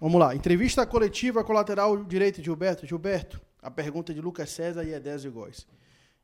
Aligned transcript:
Vamos 0.00 0.18
lá. 0.18 0.34
Entrevista 0.34 0.86
coletiva 0.86 1.44
com 1.44 1.52
o 1.52 1.54
lateral 1.54 2.02
direito 2.02 2.36
de 2.36 2.44
Gilberto. 2.46 2.86
Gilberto, 2.86 3.38
a 3.60 3.70
pergunta 3.70 4.14
de 4.14 4.20
Lucas 4.22 4.48
César 4.48 4.82
e 4.82 4.94
Edésio 4.94 5.30
Góes. 5.30 5.66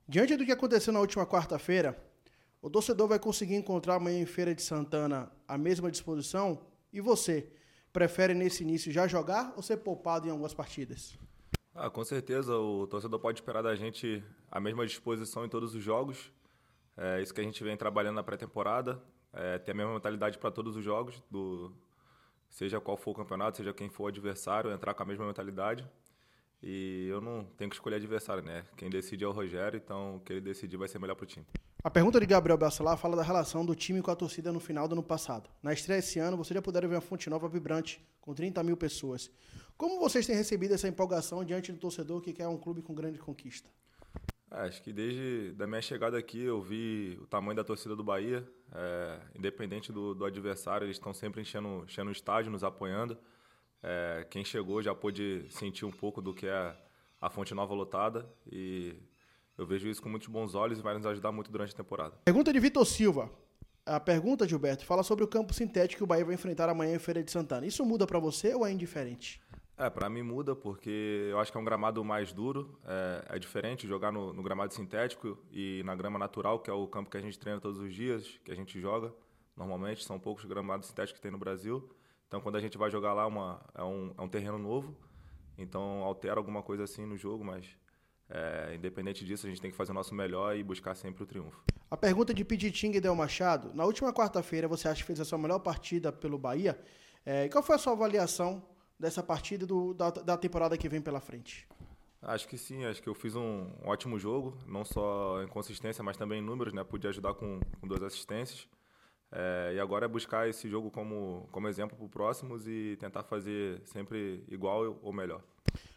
Diante 0.08 0.34
do 0.34 0.46
que 0.46 0.52
aconteceu 0.52 0.94
na 0.94 1.00
última 1.00 1.26
quarta-feira, 1.26 1.94
o 2.62 2.70
torcedor 2.70 3.06
vai 3.06 3.18
conseguir 3.18 3.54
encontrar 3.54 3.96
amanhã 3.96 4.18
em 4.18 4.24
Feira 4.24 4.54
de 4.54 4.62
Santana 4.62 5.30
a 5.46 5.58
mesma 5.58 5.90
disposição? 5.90 6.58
E 6.90 7.02
você, 7.02 7.50
prefere 7.92 8.32
nesse 8.32 8.62
início 8.62 8.90
já 8.90 9.06
jogar 9.06 9.52
ou 9.54 9.62
ser 9.62 9.76
poupado 9.76 10.26
em 10.26 10.30
algumas 10.30 10.54
partidas? 10.54 11.14
Ah, 11.74 11.90
com 11.90 12.02
certeza, 12.02 12.56
o 12.56 12.86
torcedor 12.86 13.20
pode 13.20 13.40
esperar 13.40 13.60
da 13.60 13.74
gente 13.74 14.24
a 14.50 14.58
mesma 14.58 14.86
disposição 14.86 15.44
em 15.44 15.50
todos 15.50 15.74
os 15.74 15.84
jogos. 15.84 16.32
É 16.96 17.20
isso 17.20 17.34
que 17.34 17.42
a 17.42 17.44
gente 17.44 17.62
vem 17.62 17.76
trabalhando 17.76 18.14
na 18.14 18.22
pré-temporada, 18.22 19.02
é, 19.34 19.58
ter 19.58 19.72
a 19.72 19.74
mesma 19.74 19.92
mentalidade 19.92 20.38
para 20.38 20.50
todos 20.50 20.76
os 20.76 20.82
jogos, 20.82 21.22
do, 21.30 21.76
seja 22.50 22.80
qual 22.80 22.96
for 22.96 23.12
o 23.12 23.14
campeonato, 23.14 23.56
seja 23.56 23.72
quem 23.72 23.88
for 23.88 24.04
o 24.04 24.06
adversário, 24.08 24.70
entrar 24.72 24.94
com 24.94 25.02
a 25.02 25.06
mesma 25.06 25.26
mentalidade. 25.26 25.86
E 26.62 27.06
eu 27.08 27.20
não 27.20 27.44
tenho 27.56 27.70
que 27.70 27.76
escolher 27.76 27.96
adversário, 27.96 28.42
né? 28.42 28.64
Quem 28.76 28.88
decide 28.88 29.24
é 29.24 29.28
o 29.28 29.32
Rogério, 29.32 29.76
então 29.76 30.16
o 30.16 30.20
que 30.20 30.32
ele 30.32 30.40
decidir 30.40 30.76
vai 30.76 30.88
ser 30.88 30.98
melhor 30.98 31.14
para 31.14 31.24
o 31.24 31.26
time. 31.26 31.46
A 31.84 31.90
pergunta 31.90 32.18
de 32.18 32.26
Gabriel 32.26 32.58
Bacelar 32.58 32.96
fala 32.96 33.14
da 33.14 33.22
relação 33.22 33.64
do 33.64 33.74
time 33.74 34.02
com 34.02 34.10
a 34.10 34.16
torcida 34.16 34.50
no 34.50 34.58
final 34.58 34.88
do 34.88 34.92
ano 34.94 35.02
passado. 35.02 35.48
Na 35.62 35.72
estreia 35.72 36.00
esse 36.00 36.18
ano, 36.18 36.36
vocês 36.36 36.54
já 36.54 36.60
puderam 36.60 36.88
ver 36.88 36.96
uma 36.96 37.00
fonte 37.00 37.30
nova 37.30 37.48
vibrante, 37.48 38.04
com 38.20 38.34
30 38.34 38.62
mil 38.64 38.76
pessoas. 38.76 39.30
Como 39.76 40.00
vocês 40.00 40.26
têm 40.26 40.34
recebido 40.34 40.74
essa 40.74 40.88
empolgação 40.88 41.44
diante 41.44 41.70
do 41.70 41.78
torcedor 41.78 42.20
que 42.20 42.32
quer 42.32 42.48
um 42.48 42.56
clube 42.56 42.82
com 42.82 42.92
grande 42.92 43.20
conquista? 43.20 43.70
É, 44.56 44.68
acho 44.68 44.82
que 44.82 44.92
desde 44.92 45.52
da 45.52 45.66
minha 45.66 45.82
chegada 45.82 46.16
aqui 46.16 46.42
eu 46.42 46.62
vi 46.62 47.18
o 47.20 47.26
tamanho 47.26 47.54
da 47.54 47.62
torcida 47.62 47.94
do 47.94 48.02
Bahia. 48.02 48.48
É, 48.74 49.20
independente 49.34 49.92
do, 49.92 50.14
do, 50.14 50.24
adversário, 50.24 50.86
eles 50.86 50.96
estão 50.96 51.12
sempre 51.12 51.42
enchendo, 51.42 51.84
enchendo 51.84 52.08
o 52.08 52.12
estádio, 52.12 52.50
nos 52.50 52.64
apoiando. 52.64 53.18
É, 53.82 54.26
quem 54.30 54.44
chegou 54.44 54.82
já 54.82 54.94
pôde 54.94 55.46
sentir 55.50 55.84
um 55.84 55.90
pouco 55.90 56.22
do 56.22 56.32
que 56.32 56.46
é 56.46 56.76
a 57.20 57.28
Fonte 57.30 57.54
Nova 57.54 57.74
lotada 57.74 58.28
e 58.50 58.96
eu 59.58 59.66
vejo 59.66 59.88
isso 59.88 60.02
com 60.02 60.08
muitos 60.08 60.28
bons 60.28 60.54
olhos 60.54 60.78
e 60.78 60.82
vai 60.82 60.94
nos 60.94 61.06
ajudar 61.06 61.32
muito 61.32 61.50
durante 61.50 61.72
a 61.72 61.76
temporada. 61.76 62.14
Pergunta 62.24 62.52
de 62.52 62.58
Vitor 62.58 62.84
Silva. 62.84 63.30
A 63.84 64.00
pergunta, 64.00 64.48
Gilberto, 64.48 64.84
fala 64.84 65.02
sobre 65.02 65.22
o 65.24 65.28
campo 65.28 65.54
sintético 65.54 65.98
que 65.98 66.04
o 66.04 66.06
Bahia 66.06 66.24
vai 66.24 66.34
enfrentar 66.34 66.68
amanhã 66.68 66.96
em 66.96 66.98
Feira 66.98 67.22
de 67.22 67.30
Santana. 67.30 67.64
Isso 67.64 67.84
muda 67.84 68.06
para 68.06 68.18
você 68.18 68.52
ou 68.52 68.66
é 68.66 68.72
indiferente? 68.72 69.40
É, 69.78 69.90
para 69.90 70.08
mim 70.08 70.22
muda, 70.22 70.56
porque 70.56 71.28
eu 71.30 71.38
acho 71.38 71.52
que 71.52 71.58
é 71.58 71.60
um 71.60 71.64
gramado 71.64 72.02
mais 72.02 72.32
duro, 72.32 72.78
é, 72.86 73.36
é 73.36 73.38
diferente 73.38 73.86
jogar 73.86 74.10
no, 74.10 74.32
no, 74.32 74.42
gramado 74.42 74.72
sintético 74.72 75.36
e 75.52 75.82
na 75.84 75.94
grama 75.94 76.18
natural, 76.18 76.60
que 76.60 76.70
é 76.70 76.72
o 76.72 76.86
campo 76.86 77.10
que 77.10 77.16
a 77.18 77.20
gente 77.20 77.38
treina 77.38 77.60
todos 77.60 77.78
os 77.78 77.94
dias, 77.94 78.40
que 78.42 78.50
a 78.50 78.54
gente 78.54 78.80
joga 78.80 79.12
normalmente, 79.54 80.02
são 80.02 80.18
poucos 80.18 80.46
gramados 80.46 80.86
sintéticos 80.86 81.18
que 81.18 81.22
tem 81.22 81.30
no 81.30 81.36
Brasil. 81.36 81.90
Então, 82.26 82.40
quando 82.40 82.56
a 82.56 82.60
gente 82.60 82.78
vai 82.78 82.90
jogar 82.90 83.12
lá, 83.12 83.26
uma, 83.26 83.60
é, 83.74 83.82
um, 83.82 84.14
é 84.16 84.22
um 84.22 84.28
terreno 84.28 84.58
novo, 84.58 84.96
então 85.58 86.02
altera 86.02 86.40
alguma 86.40 86.62
coisa 86.62 86.84
assim 86.84 87.04
no 87.04 87.16
jogo, 87.16 87.44
mas 87.44 87.66
é, 88.30 88.74
independente 88.74 89.26
disso, 89.26 89.46
a 89.46 89.50
gente 89.50 89.60
tem 89.60 89.70
que 89.70 89.76
fazer 89.76 89.92
o 89.92 89.94
nosso 89.94 90.14
melhor 90.14 90.56
e 90.56 90.62
buscar 90.62 90.94
sempre 90.94 91.22
o 91.22 91.26
triunfo. 91.26 91.62
A 91.90 91.96
pergunta 91.98 92.32
de 92.32 92.44
Piditinga 92.44 92.96
e 92.96 93.00
Del 93.00 93.14
Machado. 93.14 93.72
Na 93.74 93.84
última 93.84 94.12
quarta-feira, 94.12 94.66
você 94.66 94.88
acha 94.88 95.02
que 95.02 95.06
fez 95.06 95.20
a 95.20 95.24
sua 95.24 95.38
melhor 95.38 95.58
partida 95.58 96.10
pelo 96.10 96.38
Bahia? 96.38 96.78
É, 97.24 97.48
qual 97.48 97.62
foi 97.62 97.76
a 97.76 97.78
sua 97.78 97.92
avaliação 97.92 98.62
dessa 98.98 99.22
partida 99.22 99.66
do, 99.66 99.94
da, 99.94 100.10
da 100.10 100.36
temporada 100.36 100.76
que 100.76 100.88
vem 100.88 101.00
pela 101.00 101.20
frente? 101.20 101.66
Acho 102.22 102.48
que 102.48 102.58
sim, 102.58 102.84
acho 102.84 103.02
que 103.02 103.08
eu 103.08 103.14
fiz 103.14 103.36
um, 103.36 103.68
ótimo 103.84 104.18
jogo, 104.18 104.56
não 104.66 104.84
só 104.84 105.42
em 105.42 105.48
consistência, 105.48 106.02
mas 106.02 106.16
também 106.16 106.40
em 106.40 106.44
números, 106.44 106.72
né? 106.72 106.82
Pude 106.82 107.06
ajudar 107.06 107.34
com, 107.34 107.60
com 107.80 107.86
duas 107.86 108.02
assistências. 108.02 108.66
É, 109.30 109.72
e 109.74 109.80
agora 109.80 110.06
é 110.06 110.08
buscar 110.08 110.48
esse 110.48 110.68
jogo 110.68 110.90
como, 110.90 111.48
como 111.52 111.68
exemplo 111.68 111.96
para 111.96 112.04
os 112.04 112.10
próximos 112.10 112.66
e 112.66 112.96
tentar 112.98 113.22
fazer 113.22 113.82
sempre 113.84 114.44
igual 114.48 114.98
ou 115.02 115.12
melhor. 115.12 115.42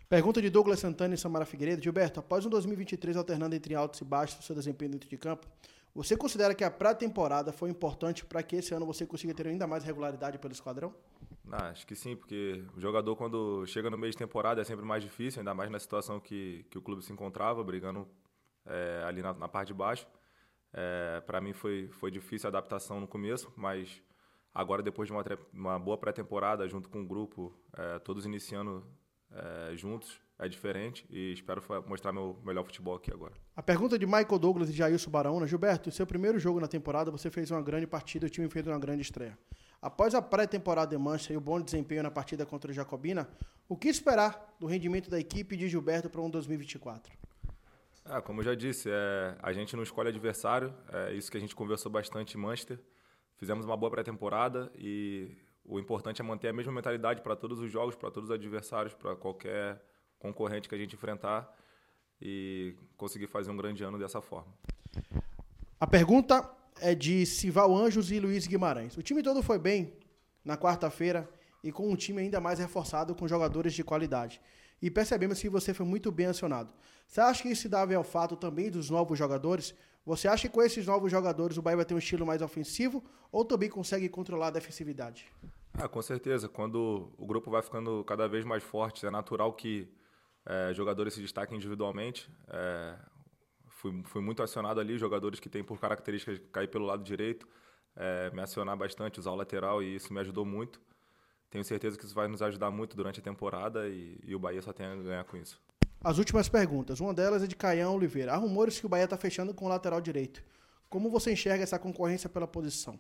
Pergunta 0.10 0.42
de 0.42 0.50
Douglas 0.50 0.80
Santana 0.80 1.14
e 1.14 1.18
Samara 1.18 1.46
Figueiredo. 1.46 1.82
Gilberto, 1.82 2.20
após 2.20 2.46
um 2.46 2.50
2023 2.50 3.16
alternando 3.16 3.56
entre 3.56 3.76
altos 3.76 4.02
e 4.02 4.04
baixos 4.04 4.40
do 4.40 4.44
seu 4.44 4.56
desempenho 4.56 4.92
dentro 4.92 5.08
de 5.08 5.18
campo, 5.18 5.48
você 5.94 6.18
considera 6.18 6.54
que 6.54 6.64
a 6.64 6.72
pré-temporada 6.72 7.52
foi 7.52 7.70
importante 7.70 8.26
para 8.26 8.42
que 8.42 8.56
esse 8.56 8.74
ano 8.74 8.86
você 8.86 9.06
consiga 9.06 9.34
ter 9.34 9.48
ainda 9.48 9.68
mais 9.68 9.84
regularidade 9.84 10.38
pelo 10.38 10.54
esquadrão? 10.54 10.94
Ah, 11.52 11.70
acho 11.70 11.86
que 11.86 11.96
sim, 11.96 12.16
porque 12.16 12.64
o 12.76 12.80
jogador, 12.80 13.16
quando 13.16 13.66
chega 13.66 13.90
no 13.90 13.98
meio 13.98 14.12
de 14.12 14.18
temporada, 14.18 14.62
é 14.62 14.64
sempre 14.64 14.86
mais 14.86 15.04
difícil, 15.04 15.40
ainda 15.40 15.54
mais 15.54 15.70
na 15.70 15.80
situação 15.80 16.20
que, 16.20 16.66
que 16.70 16.78
o 16.78 16.82
clube 16.82 17.04
se 17.04 17.12
encontrava, 17.12 17.64
brigando 17.64 18.08
é, 18.66 19.04
ali 19.06 19.22
na, 19.22 19.34
na, 19.34 19.48
parte 19.48 19.70
de 19.70 19.74
baixo. 19.74 20.08
É, 20.72 21.22
para 21.22 21.42
mim 21.42 21.54
foi, 21.54 21.88
foi 21.94 22.12
difícil 22.12 22.48
a 22.48 22.50
adaptação 22.50 23.00
no 23.00 23.08
começo, 23.08 23.52
mas 23.56 24.02
agora, 24.54 24.84
depois 24.84 25.08
de 25.08 25.14
uma, 25.14 25.24
uma 25.52 25.80
boa 25.80 25.98
pré-temporada, 25.98 26.68
junto 26.68 26.88
com 26.88 27.02
o 27.02 27.08
grupo, 27.08 27.54
é, 27.76 28.00
todos 28.00 28.26
iniciando 28.26 28.86
juntos, 29.76 30.20
é 30.40 30.48
diferente 30.48 31.06
e 31.08 31.34
espero 31.34 31.62
mostrar 31.86 32.12
meu 32.12 32.40
melhor 32.44 32.64
futebol 32.64 32.96
aqui 32.96 33.12
agora. 33.12 33.34
A 33.56 33.62
pergunta 33.62 34.00
de 34.00 34.06
Michael 34.08 34.40
Douglas 34.40 34.70
e 34.70 34.74
Jailson 34.74 35.12
Barão, 35.12 35.46
Gilberto, 35.46 35.92
seu 35.92 36.08
primeiro 36.08 36.40
jogo 36.40 36.60
na 36.60 36.68
temporada, 36.68 37.12
você 37.12 37.30
fez 37.30 37.52
uma 37.52 37.62
grande 37.62 37.86
partida, 37.86 38.26
o 38.26 38.30
time 38.30 38.50
fez 38.50 38.66
uma 38.66 38.80
grande 38.80 39.04
estreia. 39.04 39.38
Após 39.82 40.14
a 40.14 40.22
pré-temporada 40.22 40.96
de 40.96 41.02
Mancha 41.02 41.32
e 41.32 41.38
o 41.38 41.42
bom 41.42 41.62
desempenho 41.62 42.04
na 42.04 42.12
partida 42.12 42.46
contra 42.46 42.70
o 42.70 42.74
Jacobina, 42.74 43.30
o 43.68 43.78
que 43.78 43.88
esperar 43.88 44.56
do 44.60 44.68
rendimento 44.68 45.10
da 45.10 45.18
equipe 45.18 45.56
de 45.56 45.70
Gilberto 45.70 46.10
para 46.10 46.20
um 46.20 46.30
2024? 46.30 47.14
Ah, 48.04 48.22
como 48.22 48.42
eu 48.42 48.46
já 48.46 48.56
disse, 48.56 48.90
é, 48.92 49.38
a 49.42 49.54
gente 49.54 49.76
não 49.76 49.84
escolhe 49.84 50.10
adversário, 50.10 50.74
é 50.92 51.14
isso 51.14 51.32
que 51.32 51.38
a 51.38 51.40
gente 51.40 51.56
conversou 51.56 51.90
bastante 51.90 52.36
em 52.36 52.42
Manchester. 52.42 52.78
Fizemos 53.38 53.66
uma 53.66 53.78
boa 53.78 53.90
pré-temporada 53.90 54.70
e 54.76 55.38
o 55.64 55.80
importante 55.80 56.22
é 56.22 56.26
manter 56.26 56.50
a 56.50 56.54
mesma 56.54 56.74
mentalidade 56.74 57.22
para 57.22 57.36
todos 57.36 57.60
os 57.60 57.72
jogos, 57.72 57.96
para 57.96 58.12
todos 58.12 58.30
os 58.30 58.36
adversários, 58.36 58.94
para 58.94 59.16
qualquer 59.16 59.82
concorrente 60.18 60.68
que 60.68 60.76
a 60.76 60.78
gente 60.78 60.96
enfrentar 60.96 61.50
e 62.22 62.76
conseguir 62.98 63.28
fazer 63.28 63.50
um 63.50 63.56
grande 63.56 63.82
ano 63.82 63.98
dessa 63.98 64.20
forma. 64.20 64.54
A 65.80 65.88
pergunta 65.88 66.59
é 66.82 66.96
de 66.96 67.26
Sival 67.26 67.76
Anjos 67.76 68.12
e 68.12 68.20
Luiz 68.20 68.48
Guimarães. 68.48 68.98
O 68.98 69.02
time 69.02 69.22
todo 69.22 69.42
foi 69.42 69.60
bem 69.60 69.94
na 70.44 70.58
quarta-feira 70.58 71.30
e 71.64 71.72
com 71.72 71.90
um 71.90 71.96
time 71.96 72.22
ainda 72.22 72.40
mais 72.40 72.60
reforçado 72.60 73.14
com 73.16 73.28
jogadores 73.28 73.74
de 73.74 73.84
qualidade. 73.84 74.42
E 74.82 74.90
percebemos 74.90 75.40
que 75.40 75.50
você 75.50 75.74
foi 75.74 75.86
muito 75.86 76.12
bem 76.12 76.28
acionado. 76.28 76.74
Você 77.08 77.20
acha 77.22 77.44
que 77.44 77.50
isso 77.50 77.64
se 77.64 77.70
deve 77.70 77.94
ao 77.96 78.04
fato 78.04 78.36
também 78.36 78.70
dos 78.70 78.90
novos 78.90 79.18
jogadores? 79.18 79.76
Você 80.06 80.28
acha 80.28 80.48
que 80.48 80.54
com 80.54 80.62
esses 80.62 80.86
novos 80.86 81.12
jogadores 81.12 81.58
o 81.58 81.62
Bahia 81.62 81.78
vai 81.78 81.86
ter 81.86 81.94
um 81.94 81.98
estilo 81.98 82.26
mais 82.26 82.42
ofensivo 82.42 83.04
ou 83.32 83.44
também 83.44 83.70
consegue 83.70 84.08
controlar 84.08 84.48
a 84.48 84.52
defensividade? 84.52 85.28
Ah, 85.74 85.88
com 85.88 86.02
certeza. 86.02 86.48
Quando 86.48 87.12
o 87.18 87.26
grupo 87.26 87.52
vai 87.52 87.62
ficando 87.62 88.04
cada 88.06 88.28
vez 88.28 88.46
mais 88.46 88.64
forte, 88.64 89.06
é 89.06 89.12
natural 89.12 89.54
que 89.54 89.92
é, 90.46 90.74
jogadores 90.74 91.14
se 91.14 91.22
destaquem 91.22 91.58
individualmente. 91.58 92.30
É, 92.48 92.96
fui, 93.80 94.02
fui 94.04 94.22
muito 94.22 94.44
acionado 94.44 94.80
ali, 94.80 94.98
jogadores 94.98 95.40
que 95.40 95.50
têm 95.50 95.64
por 95.64 95.80
características 95.80 96.40
cair 96.52 96.68
pelo 96.68 96.86
lado 96.86 97.04
direito, 97.04 97.48
é, 97.96 98.30
me 98.32 98.42
acionar 98.42 98.78
bastante, 98.78 99.20
usar 99.20 99.32
o 99.32 99.36
lateral 99.36 99.82
e 99.82 99.96
isso 99.96 100.14
me 100.14 100.20
ajudou 100.20 100.46
muito. 100.46 100.82
Tenho 101.50 101.64
certeza 101.64 101.98
que 101.98 102.06
isso 102.06 102.14
vai 102.14 102.28
nos 102.28 102.42
ajudar 102.42 102.70
muito 102.70 102.96
durante 102.96 103.20
a 103.20 103.24
temporada 103.24 103.88
e, 103.88 104.20
e 104.24 104.36
o 104.36 104.40
Bahia 104.40 104.62
só 104.62 104.72
tem 104.72 104.86
a 104.86 104.96
ganhar 104.96 105.24
com 105.24 105.38
isso. 105.38 105.60
As 106.02 106.18
últimas 106.18 106.48
perguntas. 106.48 107.00
Uma 107.00 107.14
delas 107.14 107.42
é 107.42 107.48
de 107.48 107.56
Caião 107.56 107.96
Oliveira. 107.96 108.34
Há 108.34 108.36
rumores 108.36 108.80
que 108.80 108.86
o 108.86 108.90
Bahia 108.90 109.06
está 109.06 109.18
fechando 109.18 109.54
com 109.54 109.66
o 109.66 109.70
lateral 109.70 110.00
direito. 110.00 110.44
Como 110.90 111.10
você 111.10 111.32
enxerga 111.32 111.64
essa 111.64 111.80
concorrência 111.80 112.30
pela 112.30 112.48
posição? 112.48 113.00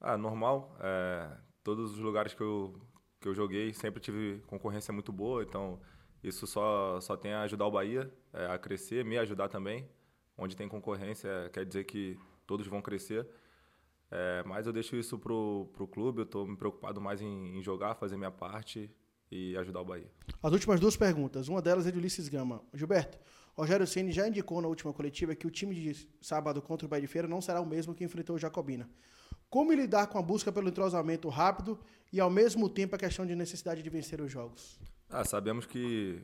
Ah, 0.00 0.16
normal. 0.16 0.76
É, 0.80 1.30
todos 1.62 1.92
os 1.92 1.98
lugares 1.98 2.34
que 2.34 2.40
eu, 2.40 2.74
que 3.20 3.28
eu 3.28 3.34
joguei 3.34 3.72
sempre 3.72 4.00
tive 4.00 4.42
concorrência 4.46 4.92
muito 4.92 5.12
boa, 5.12 5.42
então 5.42 5.80
isso 6.22 6.46
só, 6.46 7.00
só 7.00 7.16
tem 7.16 7.32
a 7.32 7.42
ajudar 7.42 7.66
o 7.66 7.70
Bahia 7.70 8.12
é, 8.32 8.46
a 8.46 8.58
crescer, 8.58 9.04
me 9.04 9.18
ajudar 9.18 9.48
também. 9.48 9.88
Onde 10.36 10.56
tem 10.56 10.68
concorrência, 10.68 11.50
quer 11.52 11.64
dizer 11.64 11.84
que 11.84 12.18
todos 12.46 12.66
vão 12.66 12.80
crescer. 12.80 13.26
É, 14.10 14.42
mas 14.46 14.66
eu 14.66 14.72
deixo 14.72 14.96
isso 14.96 15.18
pro, 15.18 15.68
pro 15.72 15.86
clube, 15.86 16.20
eu 16.20 16.24
estou 16.24 16.46
me 16.46 16.56
preocupado 16.56 17.00
mais 17.00 17.20
em, 17.20 17.58
em, 17.58 17.62
jogar, 17.62 17.94
fazer 17.94 18.16
minha 18.16 18.30
parte 18.30 18.90
e 19.30 19.56
ajudar 19.58 19.80
o 19.80 19.84
Bahia. 19.84 20.10
As 20.42 20.52
últimas 20.52 20.80
duas 20.80 20.96
perguntas, 20.96 21.48
uma 21.48 21.60
delas 21.60 21.86
é 21.86 21.90
de 21.90 21.98
Ulisses 21.98 22.28
Gama. 22.28 22.62
Gilberto, 22.72 23.18
Rogério 23.54 23.86
Ceni 23.86 24.12
já 24.12 24.26
indicou 24.26 24.62
na 24.62 24.68
última 24.68 24.92
coletiva 24.92 25.34
que 25.34 25.46
o 25.46 25.50
time 25.50 25.74
de 25.74 26.08
sábado 26.22 26.62
contra 26.62 26.86
o 26.86 26.88
Bahia 26.88 27.02
de 27.02 27.06
Feira 27.06 27.28
não 27.28 27.40
será 27.42 27.60
o 27.60 27.66
mesmo 27.66 27.94
que 27.94 28.02
enfrentou 28.02 28.36
o 28.36 28.38
Jacobina. 28.38 28.88
Como 29.50 29.72
lidar 29.72 30.06
com 30.06 30.18
a 30.18 30.22
busca 30.22 30.50
pelo 30.50 30.68
entrosamento 30.68 31.28
rápido 31.28 31.78
e 32.12 32.20
ao 32.20 32.30
mesmo 32.30 32.68
tempo 32.68 32.94
a 32.94 32.98
questão 32.98 33.26
de 33.26 33.34
necessidade 33.34 33.82
de 33.82 33.90
vencer 33.90 34.20
os 34.20 34.30
jogos? 34.30 34.78
Ah, 35.10 35.24
sabemos 35.24 35.64
que, 35.64 36.22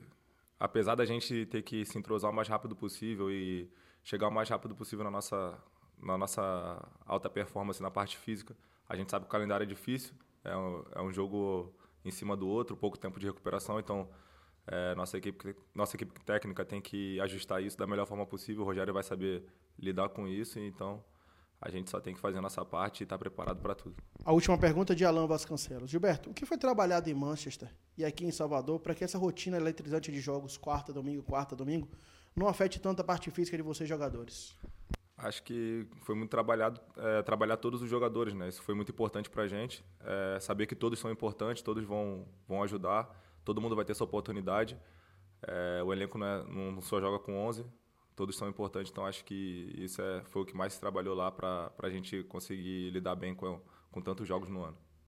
apesar 0.61 0.95
da 0.95 1.07
gente 1.07 1.47
ter 1.47 1.63
que 1.63 1.87
se 1.87 1.97
entrosar 1.99 2.31
o 2.31 2.35
mais 2.35 2.49
rápido 2.49 2.77
possível 2.77 3.31
e 3.31 3.71
chegar 4.03 4.29
o 4.29 4.31
mais 4.31 4.49
rápido 4.49 4.75
possível 4.75 5.03
na 5.05 5.11
nossa, 5.11 5.59
na 6.03 6.19
nossa 6.19 6.87
alta 7.07 7.31
performance 7.31 7.83
na 7.83 7.91
parte 7.91 8.19
física, 8.19 8.55
a 8.87 8.95
gente 8.95 9.11
sabe 9.11 9.25
que 9.25 9.29
o 9.29 9.33
calendário 9.33 9.65
é 9.65 9.67
difícil, 9.67 10.15
é 10.45 10.55
um, 10.55 10.85
é 10.93 11.03
um 11.03 11.11
jogo 11.11 11.75
em 12.05 12.11
cima 12.11 12.37
do 12.37 12.47
outro, 12.47 12.77
pouco 12.77 12.99
tempo 12.99 13.19
de 13.19 13.25
recuperação, 13.25 13.81
então 13.81 14.07
é, 14.67 14.95
nossa, 14.95 15.17
equipe, 15.17 15.57
nossa 15.75 15.97
equipe 15.97 16.21
técnica 16.23 16.63
tem 16.63 16.81
que 16.83 17.19
ajustar 17.21 17.63
isso 17.63 17.79
da 17.79 17.87
melhor 17.87 18.07
forma 18.07 18.27
possível, 18.27 18.63
o 18.63 18.67
Rogério 18.67 18.93
vai 18.93 19.03
saber 19.03 19.47
lidar 19.79 20.11
com 20.11 20.29
isso, 20.29 20.59
então 20.59 21.03
a 21.61 21.71
gente 21.71 21.91
só 21.91 22.01
tem 22.01 22.15
que 22.15 22.21
fazer 22.21 22.39
a 22.39 22.43
nossa 22.43 22.65
parte 22.65 23.01
e 23.01 23.05
estar 23.05 23.17
tá 23.17 23.19
preparado 23.19 23.61
para 23.61 23.75
tudo. 23.75 23.97
A 24.25 24.33
última 24.33 24.59
pergunta 24.59 24.93
é 24.93 24.97
de 24.97 25.05
Alan 25.05 25.27
Vasconcelos. 25.27 25.91
Gilberto, 25.91 26.31
o 26.31 26.35
que 26.35 26.45
foi 26.45 26.59
trabalhado 26.59 27.09
em 27.09 27.15
Manchester 27.15 27.71
e 27.97 28.05
aqui 28.05 28.25
em 28.25 28.31
Salvador 28.31 28.81
para 28.81 28.95
que 28.95 29.05
essa 29.05 29.19
rotina 29.19 29.57
eletrizante 29.57 30.13
de 30.13 30.21
jogos, 30.21 30.57
quarta, 30.57 30.93
domingo, 30.93 31.23
quarta, 31.23 31.57
domingo, 31.57 31.89
não 32.35 32.49
afete 32.49 32.81
tanto 32.81 33.01
a 33.01 33.05
parte 33.05 33.31
física 33.31 33.57
de 33.57 33.63
vocês 33.63 33.89
jogadores? 33.89 34.55
Acho 35.17 35.43
que 35.45 35.87
foi 36.03 36.15
muito 36.17 36.31
trabalhado, 36.31 36.81
é, 36.97 37.23
trabalhar 37.23 37.57
todos 37.57 37.81
os 37.81 37.89
jogadores, 37.89 38.35
né? 38.35 38.49
Isso 38.49 38.63
foi 38.63 38.75
muito 38.75 38.91
importante 38.91 39.31
para 39.31 39.45
a 39.45 39.49
gente. 39.49 39.85
É, 40.01 40.41
saber 40.41 40.67
que 40.67 40.75
todos 40.75 40.99
são 40.99 41.11
importantes, 41.11 41.63
todos 41.63 41.85
vão, 41.85 42.27
vão 42.49 42.63
ajudar, 42.65 43.09
todo 43.45 43.61
mundo 43.61 43.77
vai 43.77 43.85
ter 43.85 43.95
sua 43.95 44.07
oportunidade. 44.07 44.77
É, 45.47 45.83
o 45.85 45.93
elenco 45.93 46.19
não, 46.19 46.27
é, 46.27 46.45
não, 46.45 46.81
só 46.81 47.01
joga 47.01 47.19
com 47.21 47.37
11, 47.47 47.65
todos 48.17 48.37
são 48.37 48.49
importantes, 48.49 48.91
então 48.91 49.05
acho 49.05 49.25
que 49.25 49.73
isso 49.77 50.01
é, 50.01 50.23
foi 50.25 50.43
o 50.43 50.45
que 50.45 50.57
mais 50.57 50.75
se 50.75 50.81
trabalhou 50.81 51.15
lá 51.15 51.31
para 51.31 51.73
a 51.83 51.91
gente 51.91 52.23
conseguir 52.25 52.91
lidar 52.91 53.15
bem 53.15 53.35
com, 53.35 53.61
com 53.91 54.01
tantos 54.01 54.27
jogos 54.27 54.49
no 54.49 54.63
ano. 54.63 54.77